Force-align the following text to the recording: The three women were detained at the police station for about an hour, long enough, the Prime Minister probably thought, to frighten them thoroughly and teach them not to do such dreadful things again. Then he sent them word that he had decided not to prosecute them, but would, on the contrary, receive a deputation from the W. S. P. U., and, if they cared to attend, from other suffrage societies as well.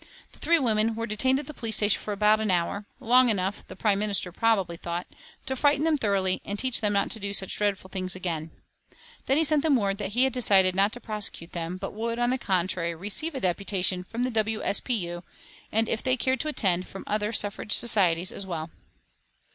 The 0.31 0.39
three 0.39 0.57
women 0.57 0.95
were 0.95 1.05
detained 1.05 1.37
at 1.39 1.45
the 1.45 1.53
police 1.53 1.75
station 1.75 2.01
for 2.01 2.11
about 2.11 2.39
an 2.39 2.49
hour, 2.49 2.87
long 2.99 3.29
enough, 3.29 3.63
the 3.67 3.75
Prime 3.75 3.99
Minister 3.99 4.31
probably 4.31 4.75
thought, 4.75 5.05
to 5.45 5.55
frighten 5.55 5.83
them 5.83 5.95
thoroughly 5.99 6.41
and 6.43 6.57
teach 6.57 6.81
them 6.81 6.93
not 6.93 7.11
to 7.11 7.19
do 7.19 7.35
such 7.35 7.55
dreadful 7.55 7.87
things 7.87 8.15
again. 8.15 8.49
Then 9.27 9.37
he 9.37 9.43
sent 9.43 9.61
them 9.61 9.75
word 9.75 9.99
that 9.99 10.13
he 10.13 10.23
had 10.23 10.33
decided 10.33 10.73
not 10.73 10.91
to 10.93 10.99
prosecute 10.99 11.51
them, 11.51 11.77
but 11.77 11.93
would, 11.93 12.17
on 12.17 12.31
the 12.31 12.39
contrary, 12.39 12.95
receive 12.95 13.35
a 13.35 13.39
deputation 13.39 14.03
from 14.03 14.23
the 14.23 14.31
W. 14.31 14.63
S. 14.63 14.79
P. 14.79 14.95
U., 15.05 15.21
and, 15.71 15.87
if 15.87 16.01
they 16.01 16.17
cared 16.17 16.39
to 16.39 16.47
attend, 16.47 16.87
from 16.87 17.03
other 17.05 17.31
suffrage 17.31 17.73
societies 17.73 18.31
as 18.31 18.43
well. 18.43 18.71